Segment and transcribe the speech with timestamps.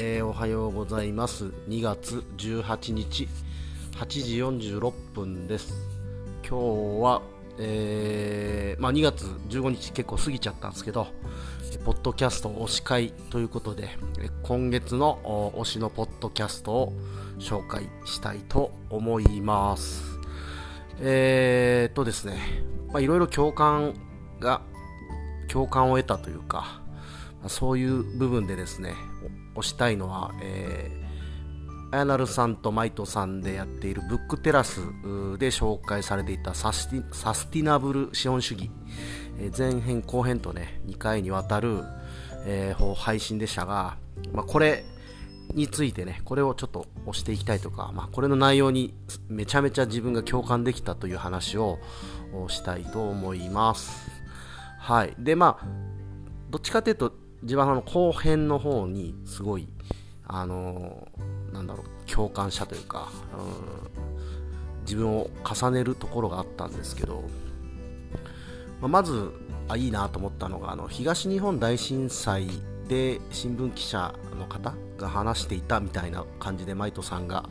[0.00, 1.46] えー、おはようございます。
[1.68, 3.28] 2月18日
[3.96, 5.74] 8時46分です。
[6.48, 7.22] 今日は、
[7.58, 11.08] えー、まあ、2月15日結構過ぎちゃったんですけど
[11.84, 13.88] ポッドキャスト推し会ということで
[14.44, 16.92] 今月の推しのポッドキャストを
[17.40, 20.20] 紹介したいと思います。
[21.00, 22.38] えー、っとですね
[22.96, 23.94] いろいろ共感
[24.38, 24.62] が
[25.48, 26.82] 共感を得たというか
[27.46, 28.94] そういう部分でですね
[29.54, 34.80] 推したいのは、えー、あやなるさんとマイトさんでやっているブックテラス
[35.38, 38.70] で紹介されていたサスティナブル資本主義、
[39.38, 41.82] えー、前編後編とね2回にわたる、
[42.44, 43.96] えー、配信でしたが、
[44.32, 44.84] まあ、これ
[45.54, 48.94] についてねこれをちょっと押していきたいとか、まあ、これの内容に
[49.28, 51.78] めちゃめちゃ自分が共感できたという話を
[52.48, 54.10] したいと思います。
[54.78, 55.14] はい。
[55.18, 55.66] でまあ
[56.50, 59.68] どっちかというと自分はの後編の方にすごい
[60.26, 61.08] あの
[61.52, 67.24] なんだろう共感者というか、うん、自分を重ねるところがあったんですけど、
[68.80, 69.32] まあ、まず
[69.68, 72.48] あいいなと思ったのがあの東日本大震災
[72.88, 77.48] で新聞記者の方が話していたみたいな感じでマイトさんが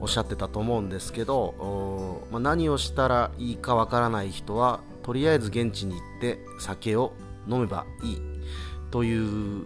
[0.00, 7.12] おっしゃってたと思うんですけど、まあ、何をしたらいいかわからない人はとりあえず現地に行って酒を
[7.48, 8.33] 飲めばいい。
[8.94, 9.64] という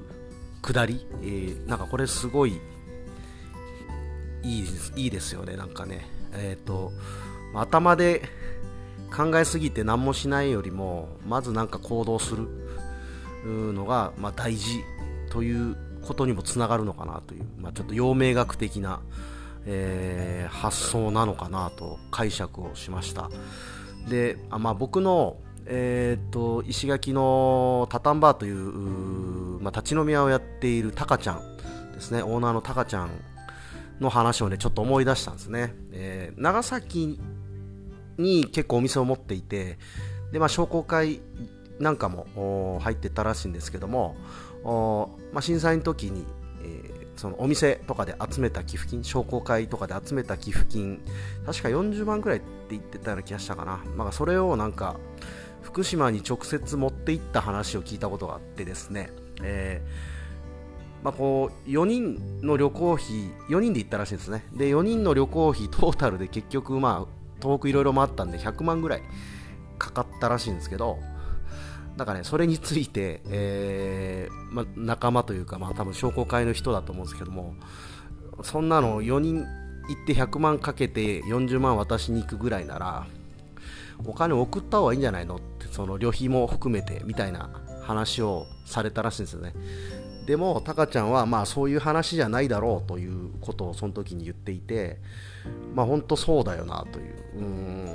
[0.62, 2.62] くだり、えー、なんかこれすごい
[4.42, 6.06] いいですいいですよね、なんかね。
[6.32, 6.92] えっ、ー、と、
[7.54, 8.22] 頭で
[9.14, 12.48] 考えすぎて何もしないよりも、まずなんか行動する
[13.74, 14.82] のが、まあ、大事
[15.28, 19.02] ということにもつながるのかなという、まあ、ちょっと陽明学的な、
[19.66, 23.28] えー、発想なのかなと解釈をしました。
[24.08, 32.22] で、あまあ、僕のえーと、石垣のタタンバーというまあ、立ち飲み屋をやっているタカちゃんですね。
[32.22, 33.10] オーナーのタカちゃん
[34.00, 37.18] の話をねちょっと思い出したんですね、えー、長崎
[38.16, 39.78] に結構お店を持っていて
[40.32, 41.20] で、まあ、商工会
[41.78, 44.16] なんかも入ってたらしいんですけども、
[45.32, 46.24] まあ、震災の時に、
[46.62, 51.00] えー、そのお店とかで集めた寄付金商工会とかで集めた寄付金
[51.46, 54.96] 確か40万くらいって言ってたような気がしたかな、まあ、それをなんか
[55.68, 59.10] 福島に直接持っていった話を聞いたことがあってですね、
[59.42, 63.06] えー、まあ、こう4人の旅行費
[63.50, 64.46] 4人で行ったらしいんですね。
[64.54, 69.02] で4人の旅行費トータルで結局まあ遠くいろいろ回ったんで100万ぐらい
[69.78, 70.98] かかったらしいんですけど
[71.98, 77.54] だからねそれについて、えー、まあ、仲間というか、まあ、多分商工会の人だと思うんですけども
[78.42, 79.44] そんなの4人行
[80.02, 83.06] って100万かけて40万渡しに行くぐらいなら
[84.06, 85.40] お金を送った方がいいんじゃないのっ
[85.70, 87.50] その旅費も含めてみたいな
[87.82, 89.54] 話をされたらしいんですよね。
[90.26, 94.98] でもタカちゃんはまあそういう話じゃないだろうということをその時に言っていて
[95.74, 97.14] まあ本当そうだよなという。
[97.36, 97.86] うん。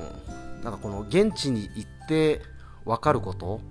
[0.64, 2.42] なんかこの現地に行って
[2.86, 3.62] 分かること。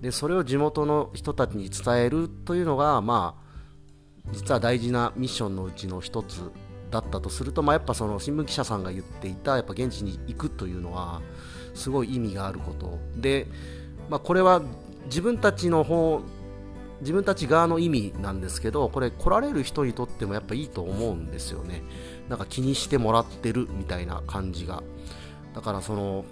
[0.00, 3.48] でそれを地元の人たちに伝えるというのがまあ
[4.32, 6.40] 実は大事なミッションのうちの一つ
[6.90, 11.20] だったとすると、まあ、やっぱその新聞記者さんが言っていたやっぱ現地に行くというのは
[11.78, 12.98] すごい意味があること。
[13.16, 13.46] で、
[14.10, 14.62] まあ、これは
[15.06, 16.20] 自分たちの方
[17.00, 21.82] 自分たち側の意味なんですけどこれ来られる人にとってもやっぱいいと思うんですよね。
[22.28, 24.82] なんか気にしてもらってるみたいな感じが。
[25.54, 26.24] だからその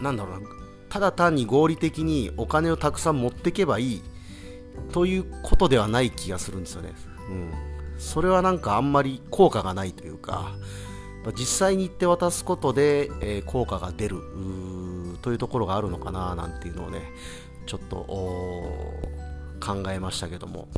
[0.00, 0.48] なんだろうな
[0.88, 4.02] ただ単に合理的にお金をたくさん持ってけばいい
[4.92, 6.92] ということではない気がするんですよね、
[7.28, 7.52] うん、
[7.98, 10.52] それはなんかあんまり効果がないというか
[11.32, 14.20] 実際に行って渡すことで、えー、効果が出る
[15.22, 17.00] というところがあるのかななんていうのをね
[17.66, 20.68] ちょっと考えましたけども、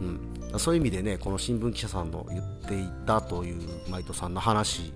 [0.00, 4.92] うん、そういう意味でねこの新聞記者さんの言っていたというマイトさんの話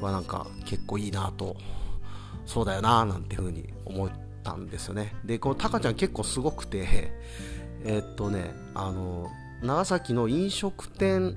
[0.00, 1.56] はなんか結構いいなと。
[2.48, 4.10] そうだよななんていうふうに思っ
[4.42, 5.14] たんですよね。
[5.22, 7.12] でこのタカちゃん結構すごくて
[7.84, 9.28] えー、っとねあの
[9.62, 11.36] 長崎の飲食店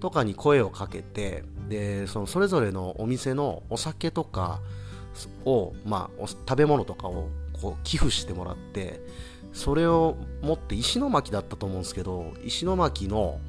[0.00, 4.60] とかに声をかけてでそのそれぞれのお店のお酒とか
[5.44, 7.28] を、まあ、食べ物とかを
[7.60, 9.00] こう寄付してもらって
[9.52, 13.40] それを持って石巻だったと思うんですけど石巻の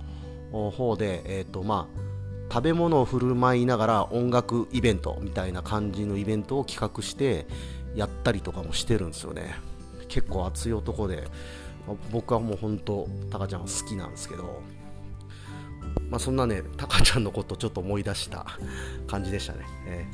[0.51, 7.45] 方で、えーとまあ、食べ物を振る舞いながら音楽イベントみたいな感じのイベントを企画して
[7.95, 9.55] やったりとかもしてるんですよね。
[10.07, 11.27] 結構熱い男で
[12.11, 14.61] 僕はもう本当タカちゃん好きなんですけど。
[16.09, 18.45] まあ、そんなね、タカちゃんのことちょっと思い出した
[19.07, 19.59] 感じでしたね。
[19.85, 20.07] え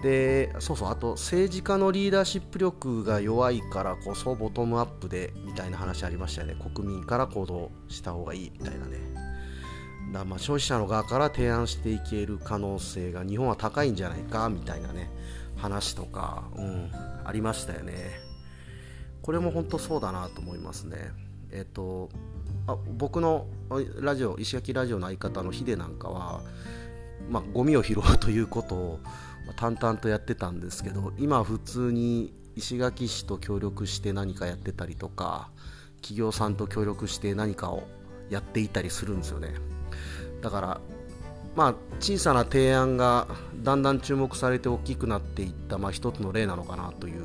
[0.00, 6.56] ー、でそうそうあと政治家のリーダーシップ力が弱いからこそボトムアップでみたいな話ありましたよね。
[6.74, 8.98] 国民から行動した方がいいみたいなね。
[10.12, 15.10] だまあ消費者の側から提案していける可能性が日本は高いんじゃないかみたいなね。
[15.56, 16.90] 話とか、うん、
[17.24, 17.94] ありましたよね。
[19.22, 21.10] これも本当そうだなと思いますね。
[21.52, 22.08] えっと
[22.66, 23.46] あ僕の
[24.00, 26.40] ラジオ石垣ラジオの相方のヒデなんかは
[27.30, 29.00] まあ、ゴミを拾うということを
[29.56, 35.50] 淡々とやってたんですけど今普通に石垣市と協力して何かやってたりとか
[35.96, 37.84] 企業さんと協力して何かを
[38.28, 39.54] やっていたりするんですよね。
[40.40, 40.80] だから
[41.56, 43.26] まあ小さな提案が
[43.62, 47.24] だんだん注目されて大きくなっていった、まあ、一つの例なのかなという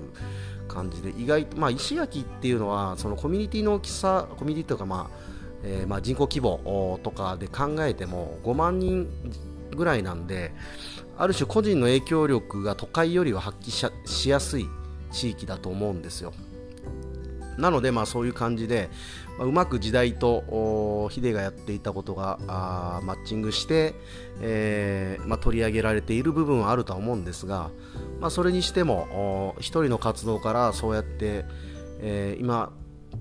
[0.68, 9.09] 感じで意外と、まあ、石垣っていうのはそのコミュニティの大きさコミュニティというか、まあえー、まあ人口規模とかで考えても5万人
[9.75, 10.53] ぐらいなんで
[11.17, 14.67] ある種個人の影響力が都会よりは発揮しやすい
[15.11, 16.33] 地域だと思うんですよ。
[17.57, 18.89] なのでまあそういう感じで、
[19.37, 23.95] まあ、うまく時代とヒデがやっていたことがあマッチングして、
[24.41, 27.71] えーまあ、取り上げられている部分はあるとは思うんですが、
[28.19, 31.45] まあ、それにしても一人の活動からそうやって、
[32.01, 32.73] えー、今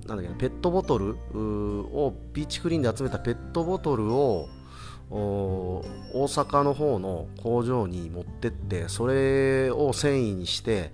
[0.06, 4.49] なんだっけペットボトルをビーチクリーンで集めたペットボトルを
[5.11, 5.82] 大
[6.12, 10.93] 阪の方の工場に持ってってそれを繊維にして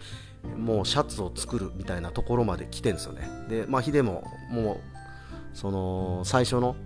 [0.57, 3.29] もうシャツを作るみたいなところまで来てるんですよね。
[3.49, 4.77] でまあヒデももう
[5.55, 6.77] その最初の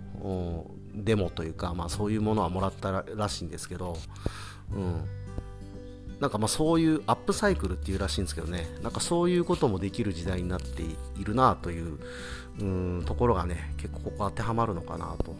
[0.93, 3.97] デモというか、まあ、そういうものはもらったらしいんですけど、
[4.73, 5.05] うん、
[6.19, 8.67] なんかまあそういうアップサイクルっていうらしいんですけどね。
[8.81, 11.97] なんかそういうこともできる時代になっているなという、
[12.59, 15.35] うん、ところがね結構ここ当てはまるのかなと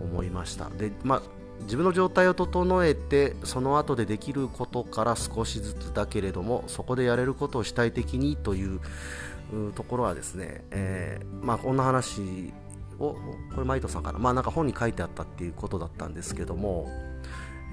[0.00, 0.70] 思いました。
[0.70, 1.22] で、まあ、
[1.62, 8.80] 自分の状態を整えてその後でできることから少しずつだけれどもそこでやれることを主体的にという
[9.74, 12.52] ところはですね、えー、まあ、こんな話
[12.98, 13.14] を
[13.54, 16.86] これマイトさんから、まあ、なんか本に書いてあったっていうことだったんですけども、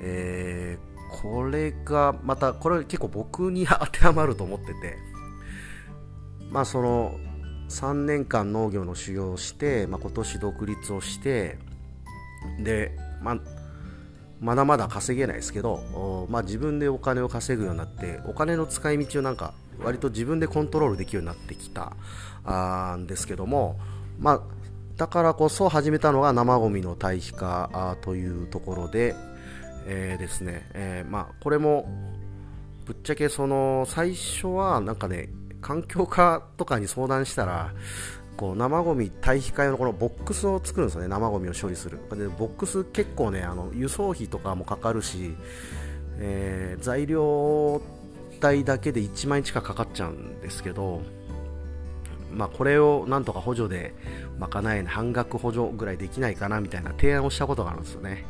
[0.01, 5.17] えー、これがまたこれ結構僕に当てはまると思ってて。
[6.49, 7.19] まあその
[7.69, 11.57] 3年間農業の修行をして、まあ、今年独立をして
[12.59, 13.39] で、まあ、
[14.39, 19.53] まだまだ稼げないですけど、まあ、自分でお金を稼ぐようになってお金の使い道をなんか
[19.83, 21.93] 割と自分でコントロールできるようになってきた
[22.95, 23.77] んですけども、
[24.19, 24.41] まあ、
[24.95, 29.13] だからこそ始めたのが生ゴミの堆肥化というところで、
[29.87, 31.89] えー、ですね、えー、まあ、これも
[32.85, 35.29] ぶっちゃけその最初はなんかね
[35.61, 37.73] 環境課とかに相談したら
[38.35, 41.99] こう生ゴミ堆肥化用のこのボックスを作るんですよね生ゴミを処理する。
[42.11, 45.35] でボックス結構ねあの輸送費とかもかかるし、
[46.19, 47.81] えー、材料
[48.39, 51.01] 代だけで1万円近くかかっちゃうんですけど
[52.31, 53.93] まあ、これをなんとか補助で
[54.37, 58.25] 賄えない半額補助ぐらいできないかなみたいな提案をしたことがあるんですよね。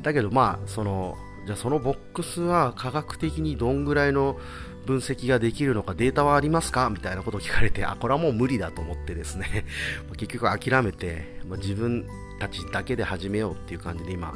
[0.00, 1.16] だけどまあその
[1.46, 4.38] じゃあそのボックスは科学的にどんぐらいの
[4.86, 6.90] 分析ができるのかデータはありますか？
[6.90, 9.64] みたいなことを聞かれてあこれはもう無理だと思ってですね。
[10.16, 12.06] 結局諦めて、まあ、自分
[12.38, 14.34] たちだけで始めようっていう感じで今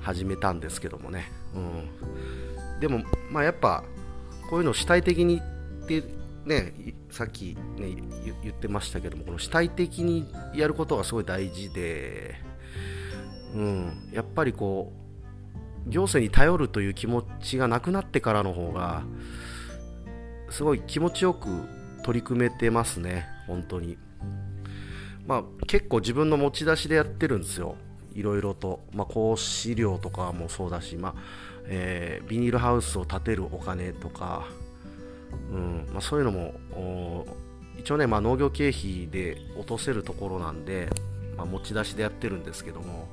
[0.00, 3.82] 始めたんですけどもね、うん、でもまあやっぱ
[4.48, 5.40] こういうのを主体的に
[5.84, 6.04] って
[6.44, 6.74] ね
[7.10, 7.96] さっき、ね、
[8.42, 12.34] 言ってましたけどもこの主体的にやることがすごい大事で、
[13.54, 14.92] うん、やっぱりこ
[15.86, 19.04] う行政に頼るという気持ちがなくなってからの方が
[20.50, 21.48] すごい気持ちよく
[22.04, 23.98] 取り組めてますね、本当に。
[25.26, 27.76] まあ、結構自分の持ち出しでやってるんですよ、
[28.14, 28.80] いろいろと。
[28.92, 31.14] まあ、講師料とかもそうだし、まあ
[31.66, 34.46] えー、ビニールハウスを建てるお金とか、
[35.50, 35.88] うん。
[35.92, 37.26] まあ、そういうのも
[37.78, 40.90] 一応ね、まあ、農業経費で落とせるところなんで、
[41.36, 43.08] まあ、持ち出しでやってるんですけども、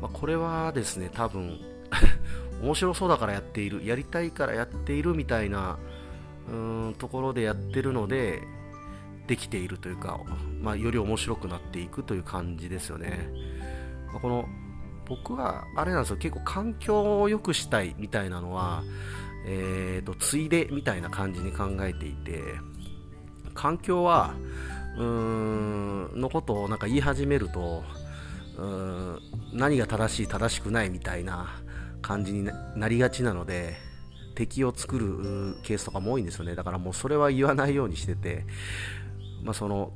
[0.00, 1.60] まあ、これはですね多分
[2.62, 5.78] 面白そうだからやっているやりたいからやっているみたいな
[6.48, 8.42] うーんところでやってるので
[9.26, 10.18] できているというか、
[10.60, 13.30] まあ、より面白くなっていくという感じですよね、
[14.12, 14.48] まあ、この
[15.06, 16.16] 僕はあれなんですよ。
[16.18, 18.82] 結構環境を良くしたいみたいなのは、
[19.46, 22.42] えーと、ついでみたいな感じに考えていて
[23.54, 24.34] 環境は
[24.98, 27.84] うんのことをなんか言い始めると
[28.56, 29.20] うーん
[29.52, 31.62] 何が正しい正しくないみたいな
[32.02, 33.76] 感じになりがちなので
[34.34, 36.54] 敵を作るケースとかも多いんですよね。
[36.54, 38.44] だからもうそれは言わないようにしてて、
[39.42, 39.92] まあ、その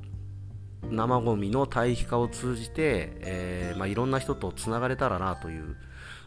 [0.90, 5.76] 生ゴミの堆肥化を通じて、えー、まあ、いろんな人とつながれたらなという、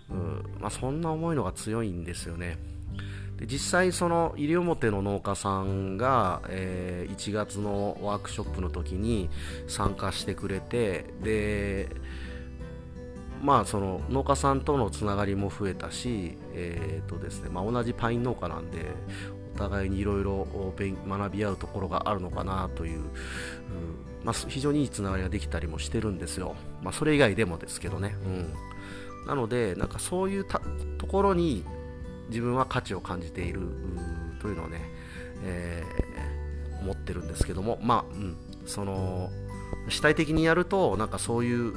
[0.10, 0.14] う
[0.60, 2.58] まあ、そんな思いのが強いんですよね。
[3.38, 9.30] で実際その西表の農家さんが、えー、1月のワークショップの時に
[9.68, 11.90] 参加してくれてで
[13.42, 18.86] まあその農家さんとのつながりも増えたし、えーとですねまあ、同じパイン農家なんで
[19.56, 20.48] お互いにいろいろ
[21.08, 23.06] 学び合うところがあるのかなという、うん
[24.26, 28.54] まあ、非常にいいつながりができたりもしてるんですよ、まあ、それ以外でもですけどね、うん、
[29.28, 30.46] なのでなんかそういう
[30.98, 31.64] ところに
[32.30, 33.62] 自分は価値を感じている
[34.42, 34.82] というのをね、
[35.44, 39.30] えー、思ってるんですけどもまあ、うん、その
[39.90, 41.74] 主体的にやるとなんかそういう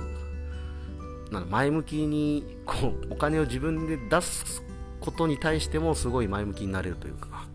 [1.30, 4.62] なん前向きにこうお金を自分で出す
[5.00, 7.46] ことに対してもすごい前向きになれるというか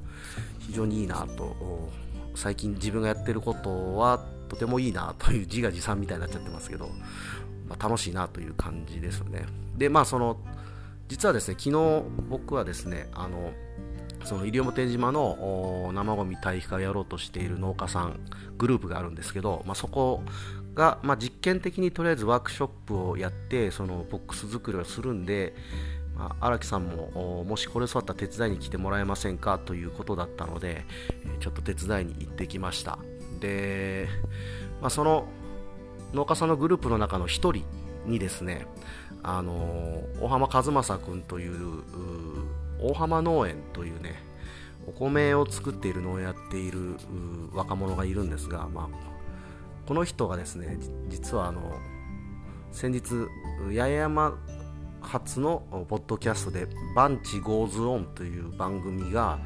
[0.59, 1.89] 非常にいいなと
[2.35, 6.89] 最近自分がやってることはとてもいいなという自画自賛みたいになっちゃってますけど、
[7.67, 9.45] まあ、楽しいなという感じですね。
[9.77, 10.37] でまあその
[11.07, 13.51] 実はですね昨日僕はですねあの
[14.23, 18.19] その西表島の生ゴミ堆肥化をやろうとしている農家さん
[18.57, 20.23] グループがあるんですけど、まあ、そこ
[20.73, 25.53] が、まあ、実験的にとりあえずワークショップをやってそのボックス作りをするんで
[26.15, 30.85] ま荒、木さんももしこれ座ったら手伝いに来てもらえませんかということだったので
[31.39, 32.99] ちょっと手伝いに行ってきました。
[33.39, 34.07] で、
[34.79, 35.25] まあ、その
[36.13, 37.65] 農家さんのグループの中の1人
[38.05, 38.67] にですね
[39.23, 41.83] あの大浜和正君という
[42.81, 44.15] 大浜農園というね
[44.85, 46.97] お米を作っているのをやっている
[47.53, 48.97] 若者がいるんですが、まあ、
[49.87, 50.77] この人がですね
[51.07, 51.61] 実はあの
[52.71, 53.27] 先日
[53.73, 54.37] 八重山
[55.03, 59.39] 初のポッドキャストで「Bunch Goes On」という番組が、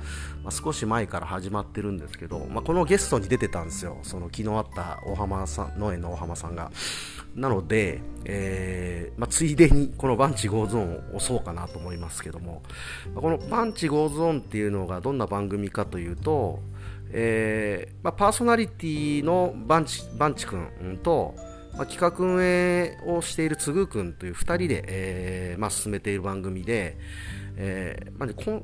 [0.44, 3.98] まあ、少し前から始まってるんですけど、まあ、このゲストに出てたんですよ。
[4.04, 6.72] その昨日あった大浜さん農園の大浜さんが。
[7.36, 12.64] なので、えーまあ、ついでにこのバンチゴーズオンを推そうかなと思いますけども、
[13.14, 16.60] このバンチゴーズオンっていうのがどんな番組かというと、
[17.12, 21.36] えーまあ、パーソナリティのバンチバンチ君と、
[21.78, 26.98] まあ、企画運営をしているつぐくんという2人で、えーまあ、進めている番組で、
[27.56, 28.64] えーまあね、コン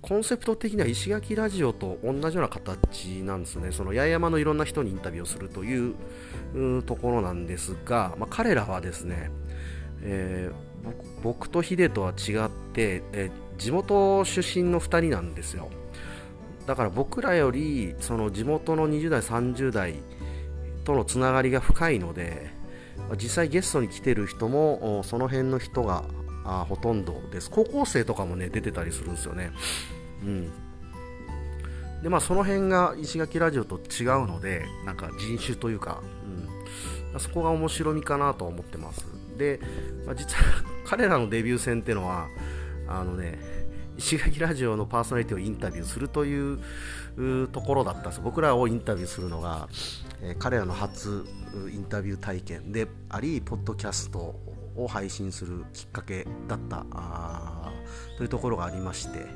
[0.00, 5.94] コンセプト的には石垣ラジオと同じような形なんですね、その八重山のいろんな人にインタビューをするという
[6.84, 9.30] ところなんですが、まあ、彼らはですね、
[10.02, 15.68] えー、僕とヒデとは違って、えー、地元出身の2人なんですよ。
[16.66, 19.94] だから僕らよりその地元の20代、30代
[20.88, 22.50] とのつながりが深いので
[23.22, 26.04] 実際ゲストに来てる人もその辺の人が
[26.46, 27.50] あほとんどです。
[27.50, 29.50] 高校生とかもね出てたりするんですよね。
[30.22, 30.50] うん。
[32.02, 36.00] でまあその辺が石垣ラジオと違うのでなんか人種というか、
[37.12, 39.04] うん、そこが面白みかなと思ってます。
[39.36, 39.60] で、
[40.06, 42.28] まあ、実は彼らのデビュー戦っていうのは
[42.88, 43.38] あのね
[43.98, 46.58] 石垣ラジオのパーソナリティをインタビューするという
[47.48, 48.20] ところだったんです。
[48.20, 49.68] 僕らをインタビューするのが、
[50.22, 51.26] えー、彼らの初
[51.72, 54.36] インタビュー体験でありポッドキャスト
[54.76, 56.86] を配信するきっかけだった
[58.16, 59.26] というところがありまして、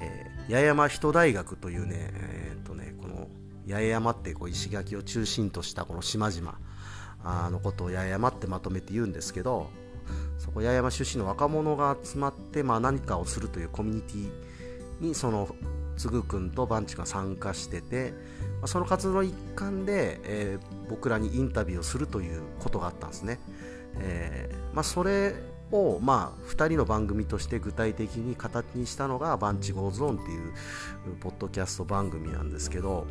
[0.00, 3.28] えー、八重山人大学というね,、えーとねこの
[3.68, 6.58] 八重山ってこう石垣を中心としたこの島々
[7.50, 9.70] のことを八重山ってまとめて言うんですけど
[10.38, 14.30] そこ八重山出身の若者が集まって、まあ、何かをするというコミュニティ
[15.00, 15.54] にその
[15.96, 18.12] つぐくんとバンチが参加してて、
[18.60, 23.38] まあ、その活動の一環で、えー、僕らにインタビューをするということがあったんですね、
[23.98, 25.34] えー、まあ、それ
[25.70, 30.52] を、まあ、2人の番組として具体的に形にしたのが「バンチゴーズオン」っていう
[31.20, 33.06] ポッドキャスト番組なんですけど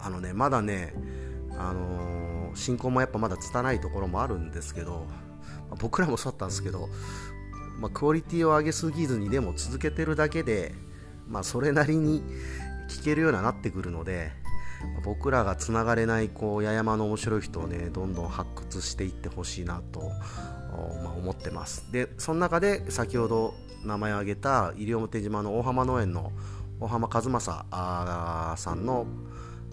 [0.00, 0.94] あのねまだね、
[1.56, 5.06] あのー、進行もやっぱまだ拙いところもあるんですけど
[5.78, 6.88] 僕らもそうだったんですけど、
[7.78, 10.74] まあ、クオリティを上げすぎずにでも続けてるだけで、
[11.28, 12.22] まあ、それなりに
[12.88, 14.32] 聞けるようになってくるので、
[15.04, 21.90] 僕らがつながれないこう八重山の面白い人をねどんどん発掘していってほしいなと、まあ、思ってます。
[21.92, 26.32] でその中で先ほど名前を挙げた西表島の大浜農園の
[26.80, 27.66] 大浜和正
[28.56, 29.06] さんの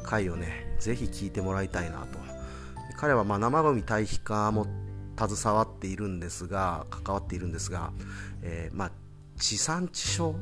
[0.04, 2.20] 回をねぜひ聞いてもらいたいなと。
[2.98, 4.68] 彼はまあ生ゴミ堆肥化も
[5.28, 7.92] 携わっているんですが関わっているんですが、
[8.42, 8.92] えー、まあ、
[9.38, 10.36] 地産地消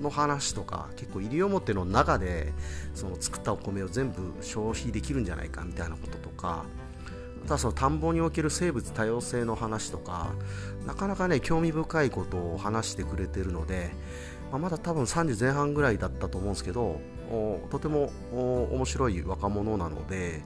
[0.00, 2.52] の話とか結構西表の中で
[2.94, 6.64] その作ったお米を全部消費できるんじゃないかみたいなこととか
[7.44, 10.32] あとはその田んぼにおける生物多様性の話とか
[10.86, 13.90] なかなかね興味深いことを話してくれてるので、
[14.50, 17.00] まあ、まだ多分30前半ぐらいだったと思うんですけど
[17.70, 20.42] とても面白い若者なので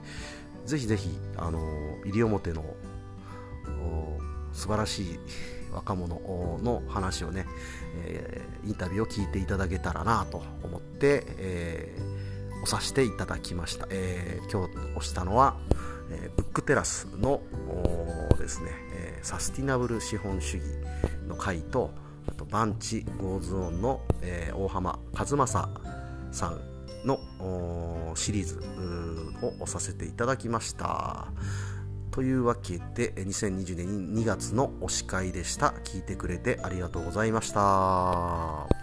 [0.65, 1.59] ぜひぜひあの
[2.05, 2.63] 西表の
[4.53, 5.19] 素晴らしい
[5.71, 7.45] 若者の話をね、
[8.03, 15.55] えー、インタビューを聞いていただけたらなと思って、えー、推させていただきました、えー、今日推したのは、
[16.09, 17.41] えブックテラスの
[18.37, 20.65] ですね、えサスティナブル資本主義
[21.27, 21.91] の回と
[22.27, 25.69] あとバンチゴーズオンの、え大浜和正
[26.31, 26.71] さん
[27.05, 28.61] のシリーズ
[29.61, 31.27] をさせていただきました。
[32.11, 35.73] というわけで2020年2月の推し会でした。
[35.83, 38.80] 聞いてくれてありがとうございました。